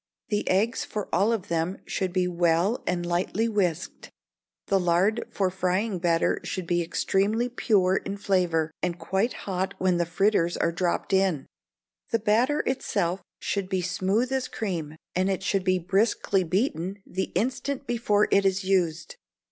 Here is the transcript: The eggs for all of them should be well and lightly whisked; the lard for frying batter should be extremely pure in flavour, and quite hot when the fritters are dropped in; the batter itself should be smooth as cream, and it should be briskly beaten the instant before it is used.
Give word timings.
The 0.29 0.49
eggs 0.49 0.83
for 0.83 1.13
all 1.13 1.31
of 1.31 1.47
them 1.47 1.77
should 1.85 2.11
be 2.11 2.27
well 2.27 2.81
and 2.87 3.05
lightly 3.05 3.47
whisked; 3.47 4.09
the 4.65 4.79
lard 4.79 5.23
for 5.29 5.51
frying 5.51 5.99
batter 5.99 6.39
should 6.43 6.65
be 6.65 6.81
extremely 6.81 7.47
pure 7.49 7.97
in 7.97 8.17
flavour, 8.17 8.71
and 8.81 8.97
quite 8.97 9.33
hot 9.45 9.75
when 9.77 9.97
the 9.97 10.07
fritters 10.07 10.57
are 10.57 10.71
dropped 10.71 11.13
in; 11.13 11.45
the 12.09 12.17
batter 12.17 12.61
itself 12.65 13.21
should 13.41 13.69
be 13.69 13.83
smooth 13.83 14.31
as 14.31 14.47
cream, 14.47 14.95
and 15.15 15.29
it 15.29 15.43
should 15.43 15.63
be 15.63 15.77
briskly 15.77 16.43
beaten 16.43 16.97
the 17.05 17.29
instant 17.35 17.85
before 17.85 18.27
it 18.31 18.43
is 18.43 18.63
used. 18.63 19.17